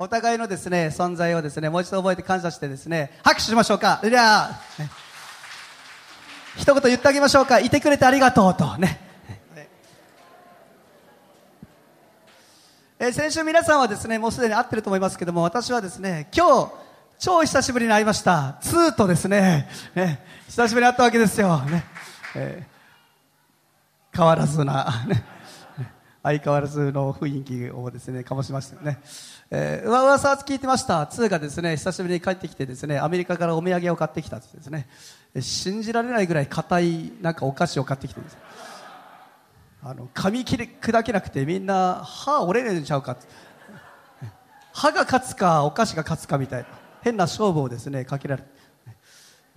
[0.00, 4.00] お互いのですね、存在をですね、もう一度覚えて感謝してですね、拍手しましょうか。
[4.02, 4.60] じゃあ、
[6.56, 7.60] 一言言ってあげましょうか。
[7.60, 9.00] いてくれてありがとうとね。
[12.98, 16.72] えー先週皆さんはですね、もうすでに会ってると思いますけども、私はですね、今日、
[17.20, 18.58] 超久しぶりに会いました。
[18.62, 21.58] 2とですね、ね、久しぶりに会ったわけですよ。
[21.58, 21.84] ね
[22.34, 22.74] えー
[24.16, 25.24] 変わらずな、ね、
[26.24, 28.98] 相変わらずの雰囲気をですね、醸しましたよね。
[29.50, 31.04] えー、噂は聞いてました。
[31.04, 34.88] 2がですね、久しぶりに帰ってきてですね、アメリカからお土産を買ってきたってですね、
[35.38, 38.38] 信じられないぐらい硬いなんかお菓子を買ってきてです
[39.82, 43.18] あの、噛み切れ、砕けなくてみんな歯折れねえんちゃうか
[44.72, 46.68] 歯が勝つかお菓子が勝つかみたいな。
[47.02, 48.48] 変な勝負をですねかけられる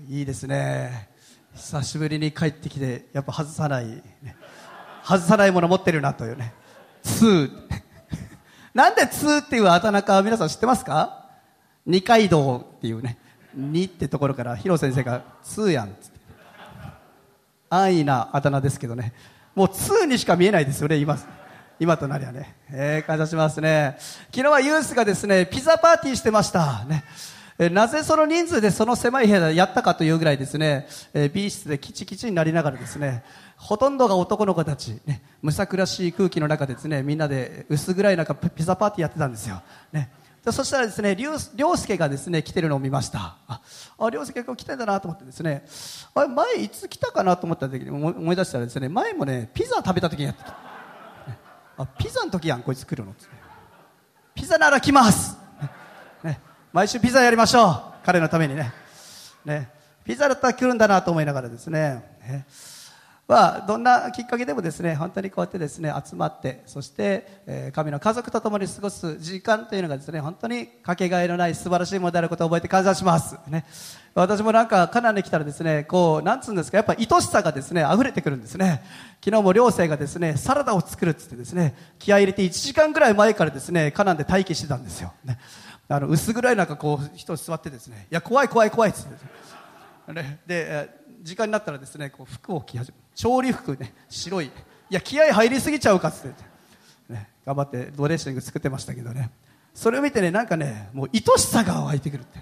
[0.09, 1.07] いいですね。
[1.55, 4.03] 久しぶりに帰ってきてやっぱ外さない、ね。
[5.03, 6.53] 外さないもの持ってるなというね。
[7.07, 7.49] 2
[8.73, 11.25] なんで2っていうあだ名か皆さん知ってますか？
[11.85, 13.17] 二階堂っていうね。
[13.57, 15.87] 2ってところからヒロ先生が2やん。
[15.87, 16.19] っつって
[17.69, 19.13] 安易なあだ名ですけどね。
[19.55, 21.17] もう2にしか見えないですよね今。
[21.79, 23.97] 今となりゃね、えー、感謝しますね。
[24.33, 26.85] 昨日はユースがですねピザパーティーしてました。
[26.85, 27.03] ね。
[27.59, 33.23] えなぜその人数でその狭い部屋でやったかというぐらいですね、えー B 室でキチキチになりながらですね。
[33.57, 40.11] ほとんどが男の子たち、ね、むさくらしい空気の中でですねみんなで薄暗い中ピザパーティーやってたんですよ、ね、
[40.47, 43.35] でそしたらですね、りゅう涼介がですね、来てるのを見ました。
[43.47, 43.59] あ、
[44.09, 45.65] 涼介が来てんだなと思ってですね、
[46.15, 50.51] あれ、前いつ来たかなと思った時に思い出したらですね、前もね、ピザ食べた時にやってた。
[50.51, 50.55] ね
[51.75, 53.25] あ、ピザの時やん、こいつ来るのって。
[54.35, 55.69] ピザなら来ます、ね
[56.23, 56.39] ね
[56.71, 57.81] 毎週ピザやりましょう。
[58.05, 58.71] 彼のためにね。
[59.43, 59.69] ね。
[60.05, 62.05] ピザだったら来るんだなと思いながらですね。
[62.21, 62.45] ね
[63.27, 73.37] まあ、どんなきっかけでもですね、本当にこうやってですね、集まって、そして、えー神の家族と共に過ごす時間というのがですね、本当にかけがえのない素晴らしいものであることを覚えて感謝します。
[73.49, 73.65] ね。
[74.13, 78.81] 私もなんか、カナンに来たらですね、こう、なんつうんですか、やっぱ愛しさがですね、溢れてくるんですね。
[79.21, 85.11] 昨日も寮生がですね、サラダを作るっつってですね、気合い入れて1時間ぐらい前からですね、カナンで待機してたんですよ。
[85.25, 85.37] ね。
[85.89, 90.89] あの、薄暗い中、こう、人座ってですね、いや、怖い怖い怖いっつってね、で、
[91.21, 94.45] 時間になったらですねこう服を着始め調理服ね白い。
[94.45, 94.51] い
[94.91, 96.43] や気合入りすぎちゃうかっつって、
[97.09, 99.31] ね、頑張ってドレッシング作ってましたけどね。
[99.73, 102.39] それを見てねなんかねもう愛しさが湧いてくるって。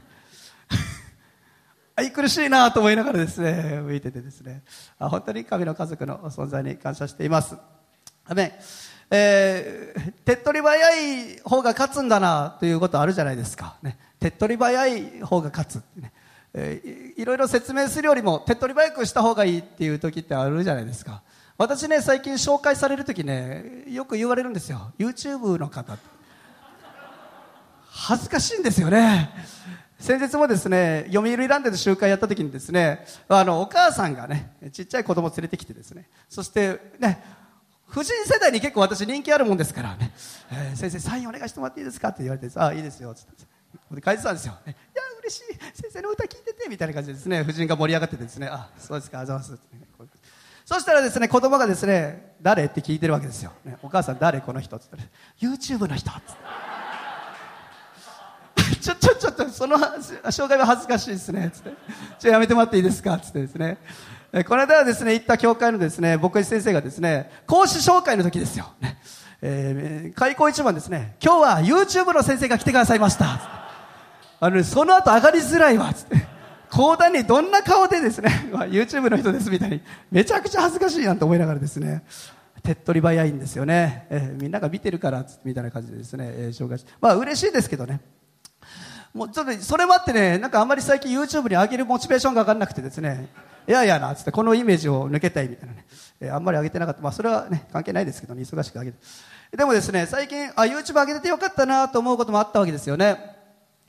[1.95, 4.63] 愛くるしいなと思いながらですね見ててですね。
[4.99, 7.55] あ本当に神の家族の存在に感謝しています。
[8.25, 8.51] アメン。
[9.11, 10.77] えー手っ取り早
[11.33, 16.11] い方が勝つんだなということあるじゃないですか、ね、手っ取り早い方が勝つね。
[16.57, 21.21] えーいろいろ説明するよりも手っ取り早くした方がいいっていう時ってあるじゃないですか。
[21.57, 24.91] 私ね最近紹介される時ねよく言われるんですよ。
[24.97, 25.97] YouTube の方
[27.87, 29.29] 恥ずかしいんですよね。
[29.97, 36.09] 先日もですね読売ランドで集会やった時にですねあのお母さんがねちっちゃい子供連れてきてですね。
[36.27, 37.23] そしてね
[37.87, 40.11] 婦人世代に結構私人気あるもんですからね、
[40.51, 42.09] えー先生サインお願いしてもらっていいですか？
[42.09, 43.13] って言われてあいいですよ。
[43.13, 43.31] つって。
[43.91, 45.43] で書いてたんですよ、ね、いや嬉しい。
[45.73, 47.43] 先生の歌聞いててみたいな感じでですね。
[47.43, 48.47] 婦人が盛り上がっててですね。
[48.47, 49.19] あそうですか。
[49.19, 49.51] あざます。
[49.51, 49.57] ね
[50.65, 55.07] そしたらですね子供がですね誰って聞いてるわけですよ、ね、お母さん誰この人って言っ
[55.39, 56.31] たら YouTube の人って。
[58.81, 61.71] ちょ、ちょ、ちょっと、その紹介は恥ずかしいですね、つって。
[62.19, 63.17] ちょ、やめてもらっていいですか。
[63.19, 63.77] つってですね。
[64.47, 68.73] この間はですね、行った教会のですね、牧師先生がですね、講師紹介の時ですよ。
[68.81, 68.97] ね。
[69.41, 73.64] えー開口一番ですね、今日は YouTube の先生が来てくださいました。
[74.39, 76.35] あの、その後上がりづらいわ、つって。
[76.71, 79.81] 講談にどんな顔でですね、 まあ YouTube の人ですみたいに、
[80.11, 82.03] めちゃくちゃ恥ずかしいなと思いながらですね、
[82.63, 84.07] 手っ取り早いんですよね。
[84.09, 88.01] えーみんなが見てるから、みたいな感じでですね、えー紹介して、まあ嬉しいですけどね。
[89.13, 93.29] もうちょっとそれもあってね、なんかあんまり最近 YouTube に上げるモチベーションが上がらなくてですね、
[93.67, 95.85] いやいやな、つってこのイメージを抜けたいみたいなね、
[96.19, 97.01] えーあんまり上げてなかった。
[97.01, 98.97] まあそれはね、関係ないですけどね、忙しく上げて。
[99.55, 103.34] でもですね、最近、あ、YouTube 上げててよかったなと思うこともあったわけですよね。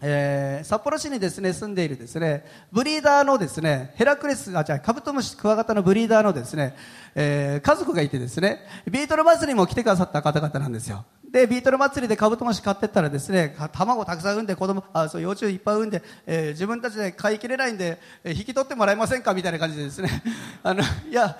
[0.02, 6.74] えー札幌市にですね、住んでいるですね、ブリーダーのですね、ヘラクレス、あ、じゃあカブトムシクワガタのブリーダーのですね、
[7.14, 8.60] えー家族がいてですね、
[8.90, 11.04] ビートル祭りも来てくださった方々なんですよ。
[11.30, 20.22] で、ビートル祭りでカブトムシ買ってったらですね、卵たくさん産んで子供、あ、そう、幼虫いっぱい産んで、えー自分たちで飼いきれないんで、えー引き取ってもらえませんかみたいな感じでですね、
[20.62, 21.38] あの、いや、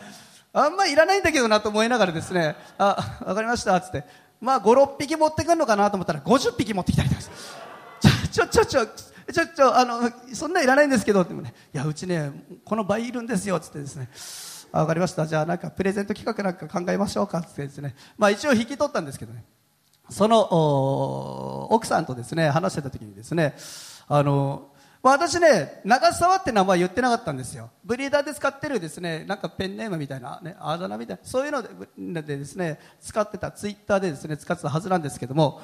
[0.54, 4.04] あんまりいらないんだけどなと思いながらですね、あ、わかりました、つって。
[4.40, 7.30] まあ、5、6匹持ってくるのかなと思ったら、50匹持ってきたりとかして
[8.36, 12.32] ちょ、ちょ、ちょ、ちょ、ちょ、あの、そんないらないんですけど、ってもね、いや、うちね、
[12.64, 14.08] この倍いるんですよっ、つってですね。
[14.72, 15.26] あわかりました。
[15.26, 17.94] じゃあ、なんか、プレゼント企画なんか考えましょうか、ってですね。
[18.18, 19.44] まあ、一応引き取ったんですけどね。
[20.08, 23.56] その奥さんとですね話してた時にですね
[24.08, 24.70] あの
[25.02, 27.70] 私ね、長沢って名前言ってなかったんですよ。
[27.84, 35.60] ブリーダーで使ってるですね、なんかペンネームみたいな、ね、あだ名みたいな、そういうのででですね、使ってた、ツイッターでですね、使ってたはずなんですけども、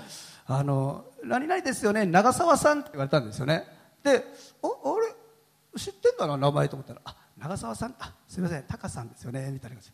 [0.46, 3.64] あの、何々ですよね、長沢さんって言われたんですよね。
[4.02, 4.24] で、
[4.62, 9.90] あ、あれ知ってんだな、名前と思ったら、あ、長澤さん、あ、すみません、タカさんですよね、みたいな感じ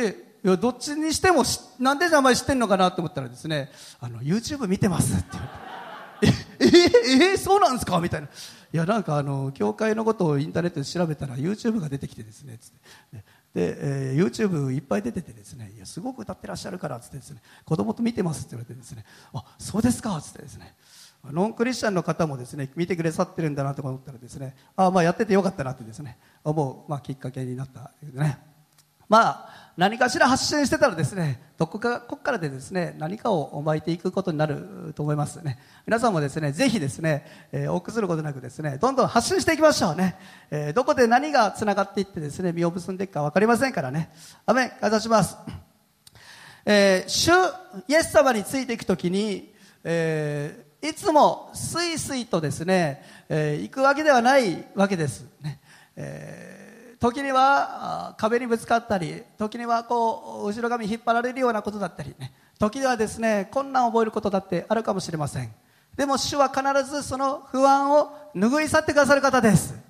[0.00, 0.32] で。
[0.44, 1.44] いや、どっちにしても
[1.78, 5.46] なんで名前知ってんのかなと思ったらですね、あの、YouTube 見てますって言わ
[6.20, 6.34] れて。
[6.60, 8.00] え、え、え、そうなんですか？
[8.00, 8.28] みたいな。
[8.28, 8.30] い
[8.76, 13.24] や、なんかあの、教会のことをインターネットで調べたら YouTube が出てきてですね、つって。
[13.54, 19.04] で、えー、YouTube いっぱい出ててですね、いや、すごく歌ってらっしゃるからっ、つってですね、子供と見てますって言われてですね、
[19.34, 20.74] あ、そうですかっ、つってですね。
[21.30, 28.38] ノンクリスチャンの方もですね見てくださってるんだなと思ったらですねあまあやっててよかったなってですね思う、まあ、きっかけになったね
[29.08, 35.58] まあ何かしら発信してたらですねどこかここからでですね何かを巻いていくことになると思いますね。
[35.86, 40.16] 皆さんもですねぜひですね、えー、臆することなくですねどんどん発信していきましょうね、
[40.50, 44.10] えー、どこで何がつながっていってですね実を結んでいくか分かりませんからね。
[44.46, 44.70] アメン。
[44.80, 45.36] 感謝します、
[46.66, 47.30] えー、主
[47.88, 49.54] イエス様についていくときに、
[49.84, 55.60] えーいつもすいすいとですね、えー、行くわけではないわけです、ね。
[55.94, 56.61] えー、
[57.02, 65.52] 時には壁にぶつかったり時にはこう後ろ髪引っ張られるようなことだったり、ね、時にはですね困難を覚えることだってあるかもしれません。
[65.96, 69.74] でも主は必ずその不安を拭い去ってくださる方です。
[69.74, 69.82] 今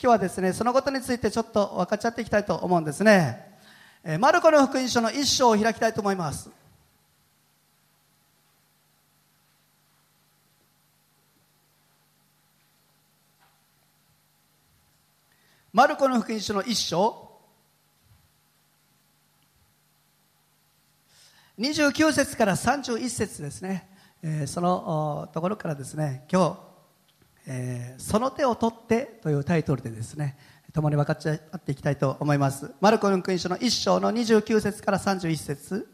[0.00, 3.58] 日はですねそのことについてちょっと分かっちゃっていきたいと思うんですね、
[4.04, 6.50] えー、マルコの福音書の一章を開きたいと思います。
[15.70, 17.28] マルコの福音書の一章。
[21.58, 23.86] 29節から31節ですね、
[24.22, 26.24] えー、そのところからですね。
[26.32, 26.58] 今日、
[27.48, 30.38] えー、その手を取って」というタイトルでですね
[30.72, 32.72] 共に分かち合っていきたいと思います。
[32.80, 35.86] マルコの福音書の一章の29節から31節。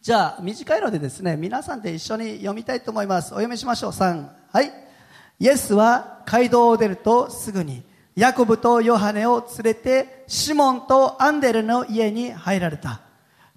[0.00, 3.26] じゃあ短いのでですね皆さんで一緒に読みたいと思います。
[3.26, 3.90] お読みしましょう。
[3.90, 4.72] 3はい。
[5.38, 7.86] イエスは街道を出るとすぐに
[8.18, 13.00] ヤコブとヨハネを連れてシモンとアンデルの家に入られた。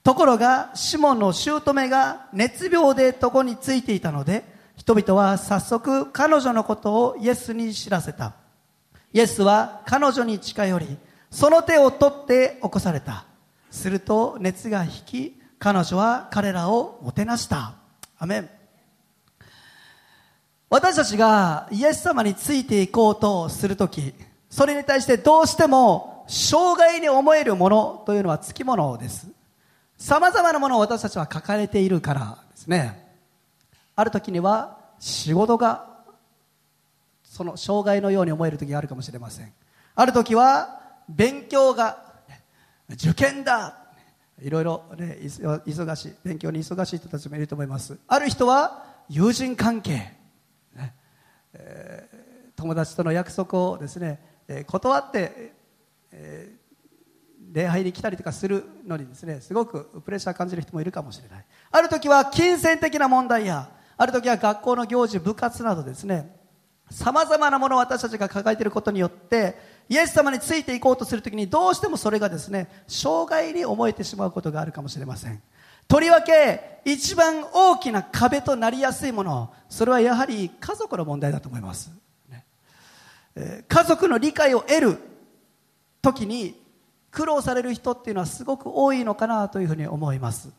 [0.03, 4.43] ところがシモンの姑が熱病で床についていたので
[4.75, 8.35] 人々は早速彼女のことをイエスに知らせた。
[9.11, 10.97] イエスは彼女に近寄り
[11.31, 13.25] その手を取って起こされた。
[13.71, 17.73] すると熱が引き彼女は彼らをもてなした。
[18.19, 18.49] アメン。
[20.69, 24.13] 私たちがイエス様についていこうとするとき
[24.51, 29.29] それに対してどうしても障害に思えるものというのはつきものです。
[29.97, 33.01] 様々なものを私たちは抱えているからですね。
[33.95, 35.87] ある時には仕事が
[37.23, 39.53] その障害のように思える時があるかもしれません。
[39.95, 41.97] ある時は勉強が
[42.89, 43.77] 受験だ
[44.41, 50.13] いろいろ、ね、忙しい勉強に忙しい人たちもいると思いますある人は友人関係、
[50.75, 50.95] ね
[51.53, 55.53] えー、友達との約束をですねえ断って、
[56.11, 56.57] え
[57.51, 61.45] 礼拝に来たりとかするのにですねすごくプレッシャー感じる人もいるかもしれない。
[61.71, 66.35] ある時は金銭的な問題やある時は学校の行事部活などですね
[66.89, 69.57] さまざまなものを私たちが抱えていることによって
[69.89, 75.41] イエス様についていこうとするときにどうしてもそれがですね障害に思えてしまうことがあるかもしれません。
[75.87, 82.00] とりわけ一番大きな壁となりやすいものそれはやはり家族の問題だと思います。
[83.35, 84.97] 家族の理解を得る
[86.01, 86.61] 時に
[87.11, 90.49] 苦労される人っていうのはすごく多いのかなというふうに思います。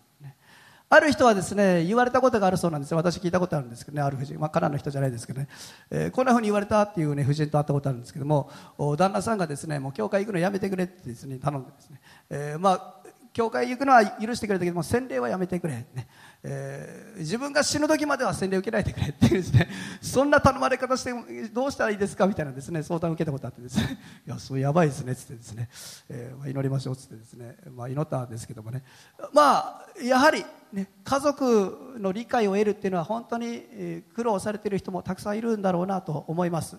[0.95, 2.99] ある人はですね言われたことがあるそうなんですよ。
[2.99, 5.49] 私聞いたことあるんですけどねある夫人、まあ、カナの人じゃないですけどね、
[5.91, 8.51] えー、こんなふうに言われたっていうね夫人と会ったことあるんですけども
[8.99, 13.02] 旦那さんがですねもう教会行くのやめてくれってですね頼んでですね、えー、まあ
[13.33, 16.07] 教会行くのは許してくれたけども洗礼はやめてくれ、ね。
[16.43, 19.69] えー、自分が死ぬ時までは洗礼受けないでくれっていうですね。
[20.03, 21.13] そんな頼まれ方して
[21.49, 22.83] どうしたらいいですかみたいなですね。
[22.83, 23.99] 相談を受けたことあってですね。
[24.27, 25.69] いやそれやばいですねっつってですね、
[26.11, 28.83] えーまあ、祈りましょうっつってですね、まあ、祈ったんですけどもね。
[29.33, 36.77] まあやはり、ね、家族の理解を得るっていうのは本当に苦労されている人もたくさんいるんだろうなと思います。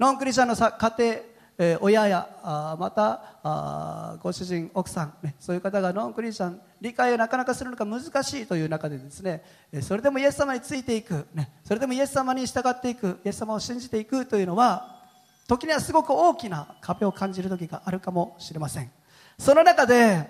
[0.00, 15.00] ノンクリスチャンの家庭え、親やあまたあご主人、奥さん、ね、そういう方がノンクリスチャン理解をなかなかするのが難しいという中でですね、えそれでもイエス様についていく、ね、それでもイエス様に従っていくイエス様を信じていくというのは
[15.46, 18.90] 時にはすごく大きな壁を感じる時があるかもしれません。
[19.38, 20.28] その中で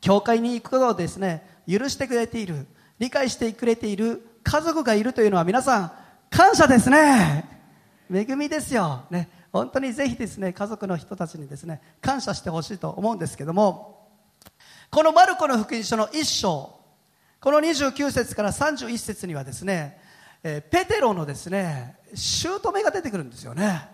[0.00, 2.66] 教会に行くことをですね許してくれている
[2.98, 5.92] 理解してくれている家族がいるというのは皆さん
[6.30, 7.56] 感謝ですね。
[8.12, 14.06] 恵みですよ、ね、本当にぜひですね家族の人たちにですね感謝してほしいと思うんですけども
[14.90, 16.76] このマルコの福音書の1章
[17.40, 20.00] この29節から31節にはですね、
[20.42, 23.88] えペテロのですね姑が出てくるんですよね。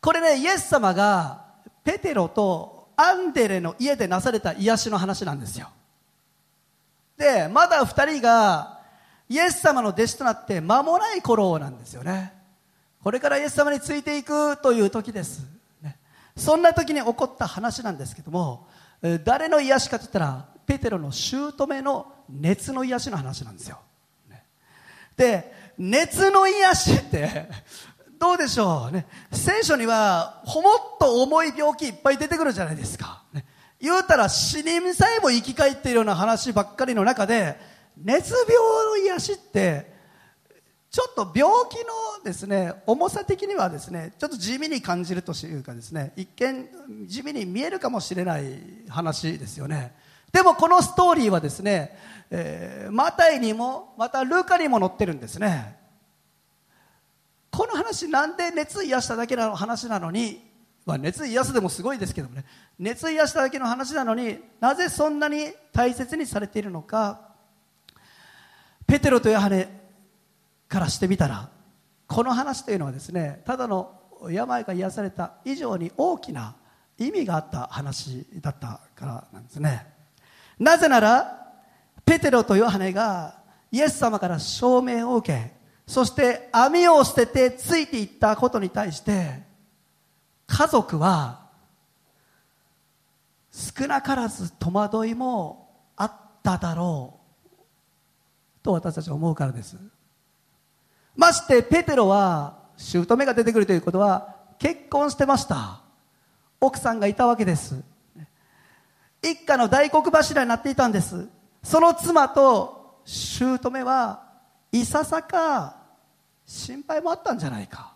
[0.00, 1.44] これねイエス様が
[1.84, 5.68] ペテロとアンデレの家でなされた癒しの話なんですよ。
[7.16, 8.80] でまだ2人が
[9.28, 12.39] イエス様の弟子となって間もない頃なんですよね。
[13.02, 15.46] これからイエス様についていくという時です、
[16.36, 18.66] そんな時に起こった話なんですけども
[19.24, 23.78] 誰の癒しかといったらペテロの姑の熱の癒しの話なんですよ、
[25.16, 27.48] で熱の癒しって
[28.18, 28.94] どうでしょう？
[28.94, 29.06] ね。
[29.32, 33.46] 聖書にはほもっと重い病気いっぱい出てくるじゃないですか、ね、
[33.80, 37.56] 言うたら死人さえも生き返っているような話ばっかりの中で
[37.96, 38.46] 熱病
[38.90, 39.89] の癒しって
[40.90, 46.68] ちょっと病気のですね重さ的にはですねちょっと地味に感じるというかですね一見
[47.06, 49.94] 地味に見えるかもしれない話ですよね。
[50.32, 51.96] でもこのストーリーはですね、
[52.30, 55.76] えー、マタイにもまたルカにも載ってるんですね。
[57.52, 60.40] この話なんで熱癒しただけの話なのに、
[60.86, 62.44] まあ、熱癒すでもすごいですけどもね
[62.78, 67.30] 熱癒しただけの話なのになぜそんなに大切にされているのか。
[68.88, 69.79] ペテロとヤハネ
[70.70, 71.50] からしてみたら
[72.06, 74.00] この話というのはですねただの
[74.30, 76.54] 病が癒された以上に大きな
[76.96, 79.86] 意味があった話だったからなんですね。
[80.58, 81.52] なぜなら
[82.04, 83.40] ペテロとヨハネが
[83.72, 85.52] イエス様から証明を受け
[85.86, 89.42] そして網を捨ててついていったことに対して
[90.46, 91.48] 家族は
[93.50, 96.12] 少なからず戸惑いもあっ
[96.42, 97.58] ただろう
[98.62, 99.76] と私たちは思うからです。
[101.20, 105.82] ましてペテロは姑が出てくるということは結婚してました。
[106.62, 107.82] 奥さんがいたわけです。
[109.22, 111.28] 一家の大黒柱になっていたんです。
[111.62, 114.22] その妻と姑は
[114.72, 115.76] いささか
[116.46, 117.92] 心配もあったんじゃないか。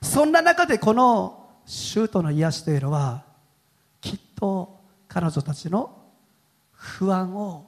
[0.00, 3.22] そんな中でこの姑の癒しというのは
[4.00, 5.94] きっと彼女たちの
[6.72, 7.66] 不安を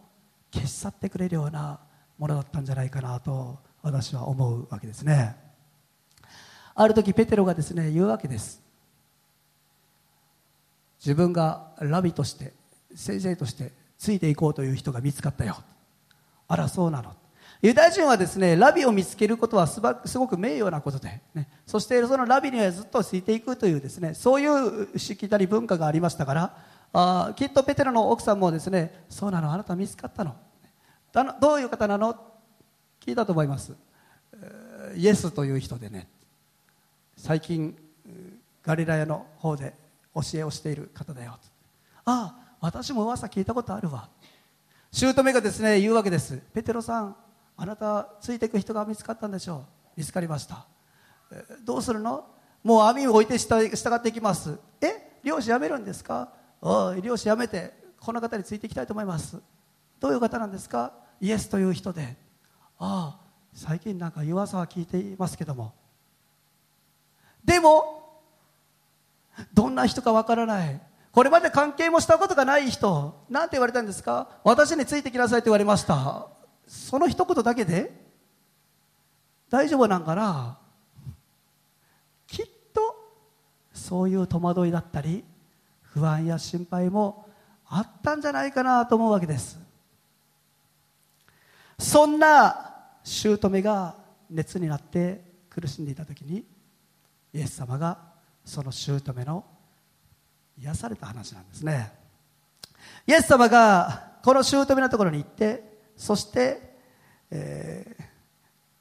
[0.51, 1.79] 消し去ってくれるような
[2.17, 5.37] ものだったんじゃないかなと私は思うわけですね。
[6.75, 8.63] ある時ペテロがですね言うわけです。
[11.01, 12.53] 自分がラビとして
[12.95, 15.57] 先生としてついていこうという人が見つかったよ。
[16.49, 17.15] あらそうなの。
[17.61, 24.47] ユダヤ人はですねラビを見つけることはすごく名誉なことで、ね、そしてそのラビにはずっとついていくというですねそうい
[24.95, 26.57] うしきたり文化がありましたから
[26.93, 30.35] あきっとペテロの奥さんもですねそうなのあなた見つかったの
[31.41, 32.32] どういう方なの？
[33.05, 33.75] 聞いたと思います。
[34.95, 36.07] イエスという人でね
[37.17, 37.77] 最近
[38.63, 39.75] ガリラヤの方で
[40.15, 41.37] 教えをしている方だよ。
[42.05, 44.09] ああ私も噂聞いたことあるわ。
[44.93, 46.41] 姑がですね言うわけです。
[46.55, 47.17] ペテロさん
[47.57, 49.65] あなたついていく人が見つかったんでしょ
[49.97, 50.01] う。
[50.01, 50.67] 見つかりました。
[51.65, 52.25] どうするの？
[52.63, 54.59] もう網を置いて従っていきます。
[54.81, 56.29] え漁師辞めるんですか？
[56.61, 59.41] おい漁師辞めてこの方についていきたいと思います。
[59.99, 60.93] どういう方なんですか？
[61.21, 62.22] イエスという人で。
[62.85, 63.21] ああ
[63.55, 65.73] 最近なんか噂は聞いていますけども。
[67.45, 68.21] でも
[69.55, 70.81] どんな人かわからない。
[71.13, 74.29] これまで関係もしたことがない人なんて言われたんですか?
[74.43, 76.27] 私についてきなさいと言われました。
[76.67, 77.93] その一言だけで
[79.49, 80.59] 大丈夫なんかな?
[82.27, 82.97] きっと
[83.73, 85.23] そういう戸惑いだったり
[85.83, 87.29] 不安や心配も
[87.69, 89.61] あったんじゃないかなと思うわけです。
[91.79, 92.72] そんな
[93.05, 93.97] 姑が
[94.31, 96.45] 熱になって苦しんでいた時に
[97.33, 97.99] イエス様が
[98.45, 99.45] その姑の
[100.59, 101.93] 癒された話なんですね。
[103.07, 106.77] イエス様がこの姑のところに行ってそして、
[107.31, 108.05] えー、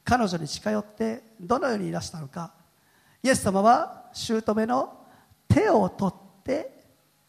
[0.03, 2.53] 彼女に近寄ってどのようにいらしたのか。
[3.23, 4.97] イエス様は姑の
[5.47, 6.71] 手を取って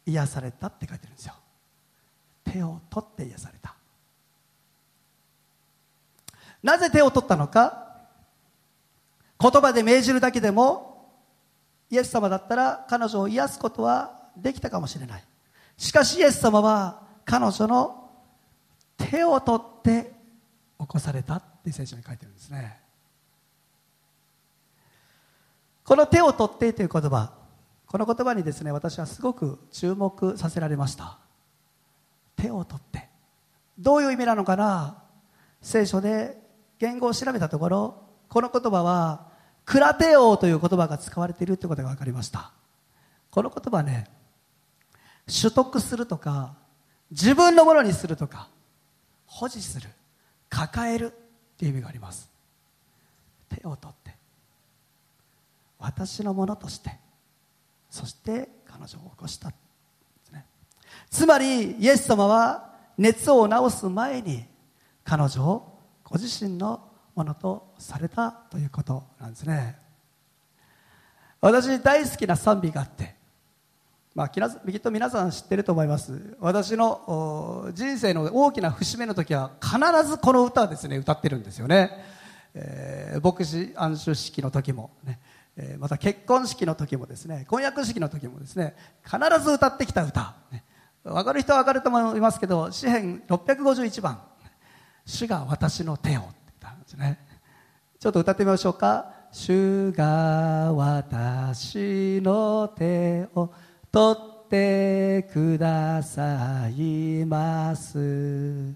[0.05, 1.35] 癒されたって書いてるんですよ。
[2.43, 3.75] 手を取って癒された。
[6.63, 7.97] なぜ手を取ったのか？
[9.39, 11.11] 言葉で命じるだけでも
[11.89, 15.23] イエス様だったら彼女を癒すことはできたかもしれない。
[15.77, 18.09] しかしイエス様は彼女の
[18.97, 20.13] 手を取って
[20.79, 22.79] 起こされたって聖書に書いてるんですね。
[25.83, 27.33] この手を取ってという言葉
[27.87, 31.17] この言葉にですね私はすごく注目させられました。
[32.37, 33.09] 手を取って。
[33.77, 35.03] どういう意味なのかな？
[35.61, 36.41] 聖書で
[36.83, 39.29] 言語を調べたところこの言葉は
[39.63, 42.51] クラテオという言葉が使われているということが分かりました。
[43.31, 44.07] この言葉ね
[45.25, 46.55] 取得するとか
[47.09, 48.49] 自分のものにするとか
[49.25, 49.87] 保持する
[50.49, 51.13] 抱える
[51.57, 52.29] という意味があります。
[53.47, 54.13] 手を取って
[55.79, 56.91] 私のものとして
[57.89, 59.53] そして彼女を起こした、
[61.09, 64.43] つまりイエス様は熱を治す前に
[65.05, 65.72] 彼女を
[66.03, 69.77] ご自身のものとされたということなんですね。
[71.41, 73.15] 私大好きな賛美があって
[74.15, 76.37] まあ、きっと皆さん知ってると思います。
[76.39, 81.89] 私の人生の大きな節目の時は必ずこの歌をですね歌ってるんですよね、
[82.53, 85.19] えー、牧師安守式の時もね、
[85.57, 90.63] えー、また結婚式の時もですね婚約式の時もですね必ず歌ってきた歌、ね、
[91.03, 94.21] 分かる人は分かると思いますけど詩編651番
[95.05, 97.19] 「主が私の手を」って言ったんですね。
[97.99, 103.49] ちょっと歌ってみましょうか「主が私の手を」
[103.91, 108.75] 取ってくださいます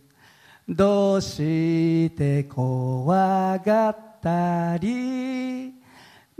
[0.70, 5.74] どうして怖がったり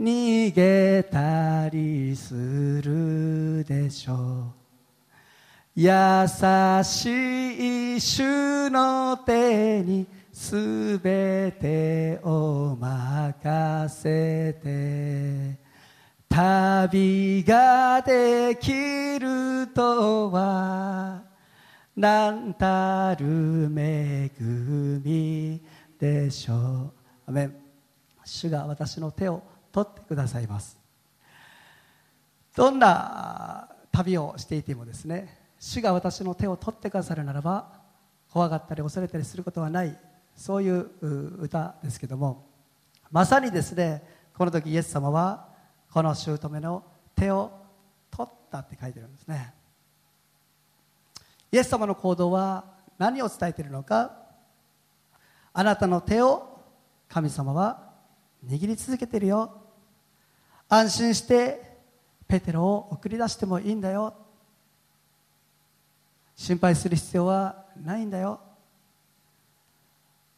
[0.00, 2.34] 逃げたりす
[2.82, 4.57] るでしょう
[5.80, 5.86] 優
[6.82, 15.56] しい主の手にすべてを任せて
[16.28, 18.72] 旅ができ
[19.20, 21.22] るとは
[21.94, 25.62] 何たる恵み
[25.96, 26.92] でしょう。
[27.26, 27.54] アメン。
[28.24, 30.76] 主が私の手を取ってくださいます。
[32.56, 37.72] どんな旅をしていてもですね主が私の手を取ってくださるならば
[38.30, 39.98] 怖がったり恐れたりすることはない。
[40.36, 40.88] そういう
[41.42, 42.46] 歌ですけども。
[43.10, 44.02] まさにですね
[44.36, 45.48] この時イエス様は
[45.92, 46.84] この姑の
[47.16, 47.50] 手を
[48.10, 49.54] 取ったって書いてるんですね。
[51.50, 52.64] イエス様の行動は
[52.98, 54.12] 何を伝えているのか。
[55.52, 56.60] あなたの手を
[57.08, 57.88] 神様は
[58.46, 59.62] 握り続けてるよ。
[60.68, 61.78] 安心して
[62.28, 64.14] ペテロを送り出してもいいんだよ。
[66.38, 68.38] 心配する必要はないんだよ。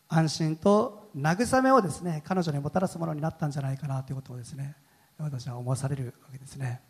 [0.09, 4.75] 安心と慰めをですね彼女にもたらすものになったんじゃないかなということをですね
[5.19, 6.81] 私は思わされるわけですね。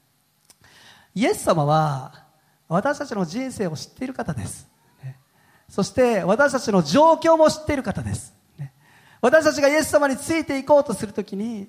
[1.13, 2.25] イエス様は
[2.69, 4.69] 私たちの人生を知っている方です、
[5.03, 5.19] ね、
[5.69, 8.73] そして私たちの状況も知っている方です、ね、
[9.21, 11.69] 私たちがイエス様についていこうとするときに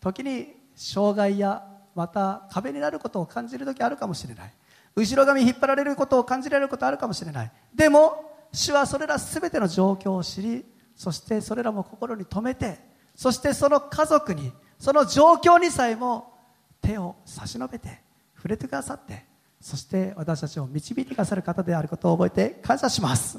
[0.00, 4.52] 時に障害やまた壁になることを感じる時あるかもしれない。
[4.98, 7.52] 後ろ髪引っ張られることを感じられることあるかもしれない。
[7.74, 10.64] でも主はそれら全ての状況を知り
[10.96, 12.78] そしてそれらも心に留めて
[13.14, 16.32] そしてその家族にその状況にさえも
[16.80, 18.00] 手を差し伸べて
[18.36, 19.26] 触れてくださって
[19.60, 23.38] そして私たちを導いてくださる方であることを覚えて感謝します。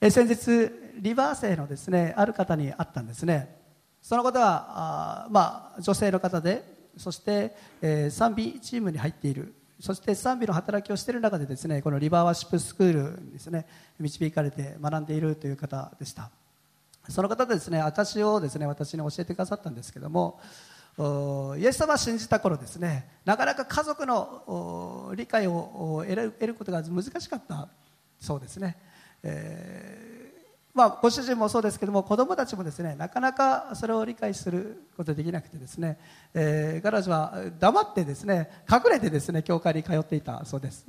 [0.00, 0.68] え先日
[0.98, 3.56] リバー生のですねある方に会ったんですね。
[4.00, 6.64] その方はあ、まあ、女性の方で
[6.96, 9.54] そして、えー、賛美チームに入っている。
[9.80, 13.66] そして賛美の働きをしている中でですねこのリバーワーシップスクールにですね
[13.98, 16.30] 導かれて学んでいるという方でした。
[17.08, 20.40] その方ですね証をですね私に教えてくださったんですけども
[21.58, 27.68] イエス様を信じた頃ですねなかなか家族の理解を得ることが難しかった
[28.20, 28.76] そうですね、
[29.24, 30.41] え、
[30.74, 35.98] まあ、ご主人もそうですけども子供たちもですねなかなかそれを理解することができなくてですね、
[36.32, 40.86] えー、彼女は黙ってですね隠れてですね教会に通っていたそうです。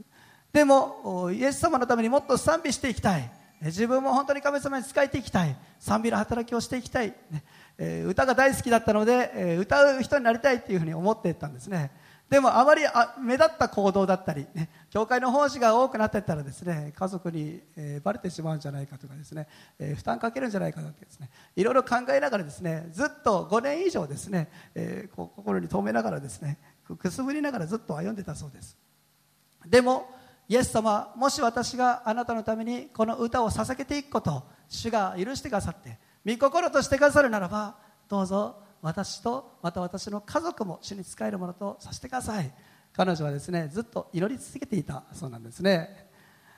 [0.54, 3.30] でもイエス様のためにもっと賛美していきたい。
[3.63, 5.56] 自分も本当に神様に仕えていきたい。
[5.80, 7.43] 賛美の働きをしていきたい、ね。
[7.78, 11.91] えー、歌が大好きだったので、えー、歌う人になりたいっていうふうに思っていたんですね。
[12.34, 12.82] でもあまり
[13.22, 26.58] 目立った行動だったり、ね、教会の奉仕が多くなっていったらですね家族に、えー、バレてしまうんじゃないかとかですね、えー、負担かけるんじゃないかとかですねいろいろ考えながらですねずっと5年以上ですね、えー、心に留めながらですね
[26.98, 28.80] くすぶりながらずっと歩んでたそうです。
[29.67, 30.10] でも
[30.50, 37.76] イエス様もし私があなたのためにこの歌を捧げていくことを主が許してくださって御心としてくださるならば
[38.10, 42.52] どうぞ私とまた私の家族も主に仕えるものとさせてください。
[42.91, 46.10] 彼女はですねずっと祈り続けていたそうなんですね。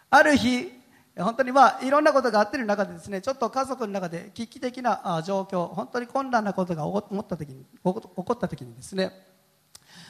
[0.10, 0.72] ある日
[1.18, 9.12] 本当にまあいろんなことがあっている中でですねちょっと家族の中で危機的な状況本当に困難なことが起こった時に起こった時にですね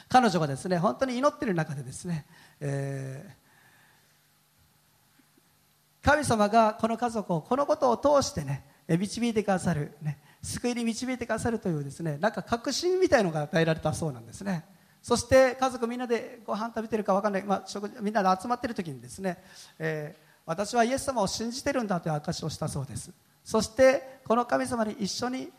[0.07, 2.25] 彼女がですね本当に祈っている中でですね、
[2.59, 3.45] えー
[6.05, 14.63] 神様がこの家族をこのことを通してね導いてくださる、ね、救いに導いてくださるというですねなんか確信みたいのが与えられたそうなんですね。
[15.01, 19.37] そして家族みんなでご飯食べてるか分かんない、まあ、食みんなで集まってる時にですね、
[19.77, 23.11] えー、私はイエス様を信じてるんだという証しをしたそうです。
[23.43, 25.51] そしてこの神様に一緒に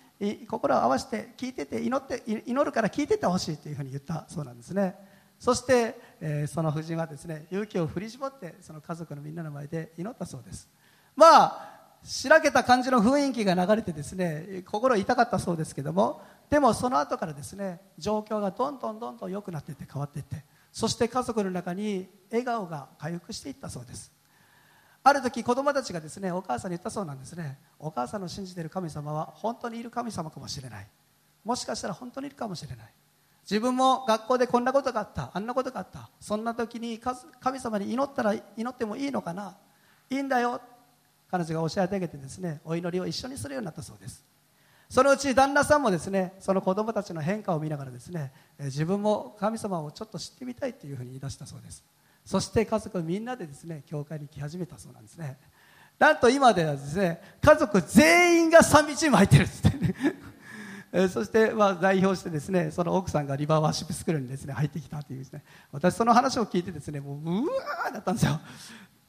[0.49, 4.97] 心を合わせて聞いてて祈って祈るから聞いててほしいというふうに言ったそうなんですね。
[5.39, 10.69] そして、えー、その夫人はですね勇気を振り絞ってその家族のみんなの前で祈ったそうです。
[11.15, 11.76] まあ
[12.07, 24.13] しらけた感じの雰囲気が流れてですね心痛かったそうですけどもでもその後からですね状況がどんどんどんどん良くなっていって変わっていってそして家族の中に笑顔が回復していったそうです。
[25.03, 27.59] ある時子供たちがですねお母さんに言ったそうなんですね。
[27.79, 30.87] お母さんの信じている神様は本当にいる神様かもしれない。
[31.45, 32.87] もしかしたら本当にいるかもしれない。
[33.43, 36.11] 自分も学校でこんなことがあったあんなことがあった。
[36.21, 37.01] そんな時に
[37.41, 39.57] 神様に祈ったら祈ってもいいのかな。
[40.11, 40.61] いいんだよ。
[41.31, 44.25] 彼女が教えてあげてですねお祈りを一緒にするようになったそうです。
[44.89, 51.85] そのうち旦那さんもですねその子供たちの変化を見ながらですね自分も神様をちょっと知ってみたいというふうに言い出したそうです。
[52.25, 55.39] そして家族みんなでですね教会に来始めたそうなんですね。
[55.99, 59.95] なんと今ではですね家族全員が賛美チーム入ってるんですって
[60.93, 65.43] えそして、まあ、代表してですねその奥さんがリバーワーシップスクールにですね入ってきたというですね。
[65.73, 68.41] 私その話を聞いてですねもううわーだったんですよ。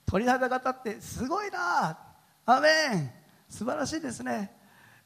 [0.05, 1.97] 鳥肌が立ってすごいな
[2.49, 3.11] アメン。
[3.49, 4.51] 素晴らしいですね、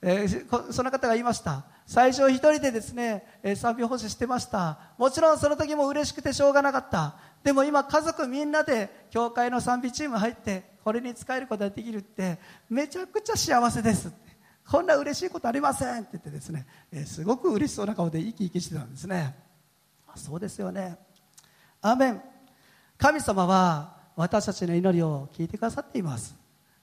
[0.02, 1.66] えー、その方が言いました。
[1.88, 4.78] 最初一人でですね、えー、賛美奉仕してました。
[5.00, 7.16] もちろんその時も嬉しくてしょうがなかった。
[7.44, 12.38] でも今家族みんなで教会の賛美チーム入ってこれに使えることができるって
[12.70, 14.12] めちゃくちゃ幸せです。
[14.70, 19.36] こんな嬉しいことありませんって言ってですね、えー、すごく嬉しそうな顔で生き生きしてたんですね。
[20.16, 20.98] そうですよね。
[21.82, 22.22] アメン。
[23.00, 26.41] 神様は私たちの祈りを聞いてくださっています。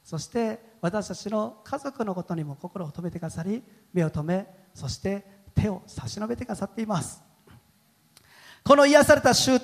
[0.09, 5.23] そして私たちの家族のことにも心を止めてくださり目を留めそして
[5.55, 7.23] 手を差し伸べてくださっています。
[8.65, 9.61] この癒された姑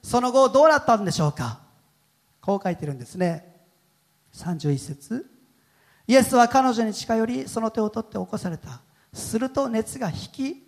[0.00, 1.58] その後どうなったんでしょうか？
[2.40, 3.52] こう書いてるんですね。
[4.32, 5.26] 31節。
[6.06, 8.80] イエスは彼女に近寄りその手を取って起こされた。
[9.12, 10.62] すると熱が引き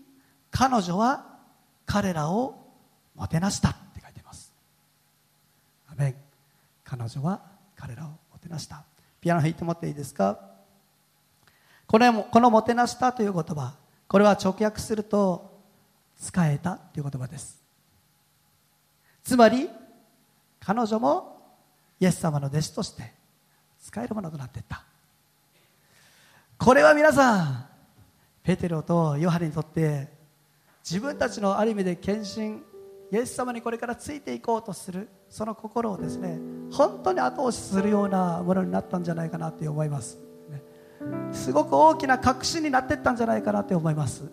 [0.51, 1.39] 彼女は
[1.87, 2.57] 彼らを
[3.15, 4.53] もてなしたって書いてます。
[5.87, 6.17] アメン。
[6.83, 7.41] 彼女は
[7.77, 8.85] 彼らをてなした。
[9.21, 10.39] ピアノ弾いてもらっていいですか？
[11.87, 13.75] これもこのもてなしたという言葉。
[14.09, 15.59] これは直訳すると
[16.19, 17.63] 使えたという言葉です。
[19.25, 19.69] つまり
[20.61, 21.41] 彼女も
[22.01, 23.13] イエス様の弟子として
[23.81, 24.85] 使えるものとなっていった。
[26.59, 27.67] これは皆さん
[28.43, 30.09] ペテロとヨハネにとって
[30.85, 32.63] 自分たちのある意味で献身
[33.13, 36.41] イエス様にこれからついていこうとするその心をですね
[36.73, 40.19] 本当に後押しするようなものになったんじゃないかなって思います、
[41.31, 44.25] すごく大きな確信になっていったんじゃないかなって思います。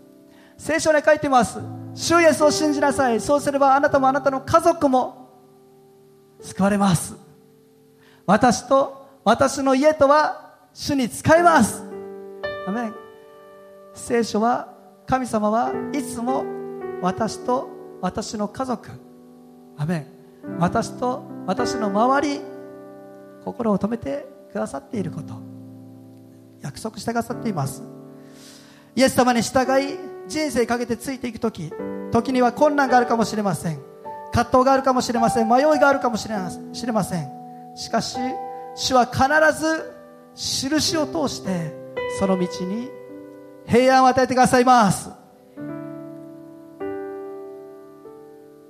[0.58, 1.60] 聖書に書いてます。
[1.94, 3.20] 主イエスを信じなさい。
[3.20, 5.30] そうすればあなたもあなたの家族も
[6.39, 7.15] 救われます。
[8.26, 11.84] 私と私の家とは主に使えます。
[12.65, 12.96] アメン。
[13.94, 14.74] 聖書は
[15.06, 16.46] 神様はいつも
[17.02, 18.90] 私と私の家族。
[19.78, 20.06] アメン。
[20.60, 22.42] 私と私の周り。
[23.44, 25.34] 心を止めてくださっていること。
[26.62, 27.84] 約束してくださっています。
[28.96, 31.72] イエス様に従い人生かけてついていく時。
[32.12, 33.80] 時には困難があるかもしれません。
[34.32, 35.50] 葛藤があるかもしれません。
[35.50, 36.36] 迷いがあるかもしれ
[36.92, 37.30] ません。
[37.76, 38.18] しかし
[38.76, 39.24] 主は必
[39.60, 39.94] ず
[40.36, 41.74] 印を通して
[42.20, 42.90] その道に
[43.66, 45.19] 平安を与えてくださいます。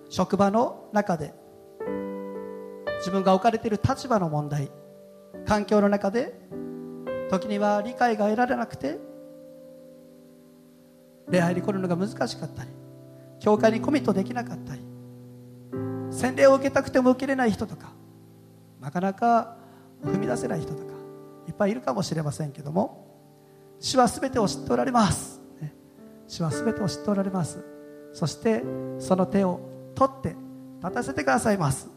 [0.09, 1.33] 職場の中で
[2.97, 4.69] 自分が置かれている立場の問題
[5.45, 6.33] 環境の中で
[7.29, 8.97] 時には理解が得られなくて
[11.29, 12.69] 礼拝に来るのが難しかったり
[13.39, 14.81] 教会にコミットできなかったり
[16.11, 17.93] 洗礼を受けたくても受けれない人とか
[18.81, 19.57] なかなか
[20.03, 20.93] 踏み出せない人とか
[21.47, 23.09] いっぱいいるかもしれませんけども
[23.79, 25.39] 主は全てを知っておられます。
[26.27, 27.63] 主は全てを知っておられます。
[28.13, 28.63] そして
[28.99, 29.59] その手を
[29.99, 30.33] 取って
[30.81, 31.89] 立たせてくださいます。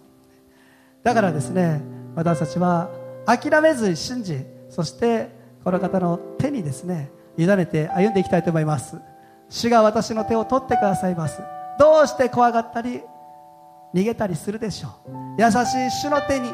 [1.04, 1.80] だからですね
[2.16, 2.90] 私たちは
[3.26, 5.28] 諦めずに信じそして
[5.62, 8.98] この方の手にですね委ねて歩んでいきたいと思います。
[9.48, 11.40] 主が私の手を取ってくださいます。
[11.78, 13.02] どうして怖がったり
[13.94, 14.88] 逃げたりするでしょ
[15.38, 15.40] う。
[15.40, 16.50] 優しい主の手に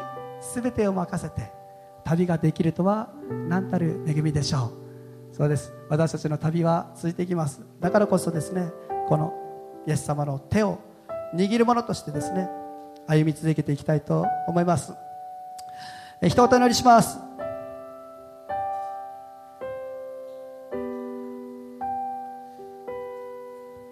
[0.53, 1.51] 全てを任せて
[2.03, 3.09] 旅ができるとは
[3.47, 4.71] 何たる恵みでしょ
[5.31, 5.35] う。
[5.35, 5.73] そうです。
[5.89, 7.61] 私たちの旅は続いていきます。
[7.79, 8.69] だからこそですね
[9.07, 9.33] この
[9.87, 10.88] イエス様の手を
[11.33, 12.49] 握るものとしてですね
[13.07, 14.93] 歩み続けていきたいと思います。
[16.21, 17.17] 一言お祈りします。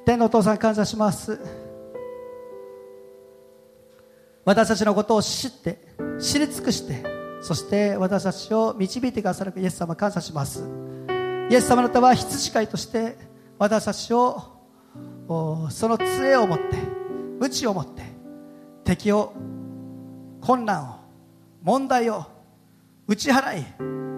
[0.05, 1.39] 天のお父さん感謝します。
[4.45, 5.79] 私たちのことを知って
[6.19, 7.03] 知り尽くして
[7.41, 9.53] そして私たちを導いてくださる。
[9.57, 10.63] イエス様感謝します。
[11.49, 13.17] イエス様の方は羊飼いとして
[13.57, 14.41] 私たちを
[15.27, 16.96] その杖を持って
[17.39, 18.03] 鞭を持って
[18.83, 19.33] 敵を
[20.41, 20.95] 困難を
[21.61, 22.25] 問題を
[23.07, 23.65] 打ち払い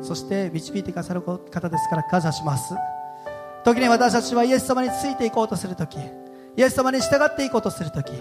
[0.02, 2.74] そして導いてくださる方ですから感謝します。
[3.64, 8.12] 時に私たちはイエス様についていこうとするときイエス様に従っていこうとするとき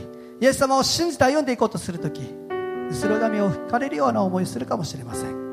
[0.41, 2.23] イエス様を信じて歩んでいこうとするとき
[2.91, 5.49] 後ろ髪を吹かれるような思いをするかもしれません。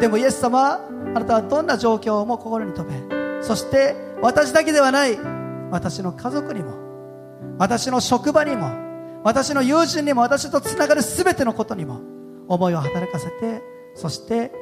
[0.00, 0.78] でもイエス様あ
[1.18, 5.18] なたはどんな状況も心に留めそして私だけではない
[5.70, 6.85] 私の家族にも
[7.58, 8.70] 私の職場にも
[9.24, 12.00] 私の友人にも私とつながる全てのことにも
[12.48, 13.62] 思いを働かせて
[13.94, 14.52] そして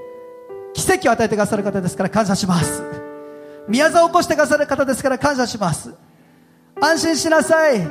[0.75, 2.83] 奇跡を与えてくださる方ですから感謝します。
[3.69, 5.95] 宮沢を起こしてくださる方ですから感謝します。
[6.81, 7.87] 安心しなさい。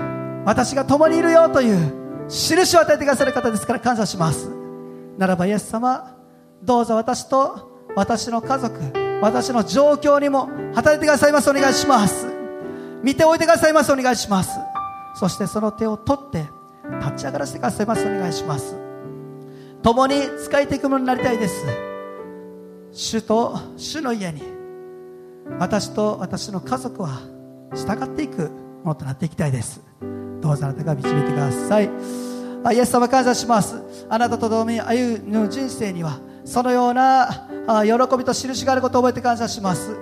[0.46, 4.50] 私が共にいるよという印を与えてくださる方ですから感謝します。
[5.18, 6.18] ならばイエス様
[6.62, 8.74] どうぞ私と私の家族
[9.22, 11.50] 私の状況にも働いてくださいます。
[11.50, 12.28] お願いします。
[13.02, 13.92] 見ておいてくださいます。
[13.92, 14.73] お願いします。
[15.14, 16.48] そしてその手を取って
[17.00, 18.06] 立ち上がらせてくださいます。
[18.06, 18.76] お願いします。
[19.82, 21.66] 共に使いていくものになりたいです。
[22.92, 24.44] 主と主の家に
[25.60, 27.22] 私と私の家族は
[27.74, 28.50] 従っていく
[28.84, 29.82] ものとなっていきたいです。
[30.42, 31.90] どうぞあなたが導いてください。
[32.74, 33.82] イエス様感謝します。
[34.10, 37.48] あなたと共に歩む人生にはそのような
[37.84, 39.98] 喜びと印があることを覚えて感謝します。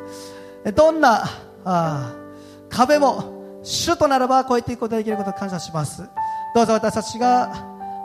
[0.76, 1.24] どんな
[2.70, 6.10] 壁も主とならば超えていくことができることを感謝します。
[6.56, 7.52] どうぞ私たちが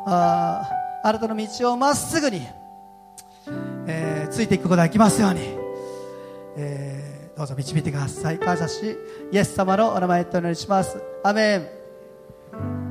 [0.07, 0.71] あ
[1.03, 2.47] あなたの道をまっすぐに、
[3.87, 5.41] えー、ついていくことができますように、
[6.57, 8.39] えーどうぞ導いてください。
[8.39, 8.97] 感謝し
[9.31, 10.97] イエス様のお名前とお祈りします。
[11.23, 12.86] アメン。